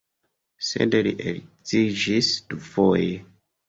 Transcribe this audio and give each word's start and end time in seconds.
Sed 0.69 0.97
li 1.09 1.13
edziĝis 1.33 2.35
dufoje. 2.53 3.19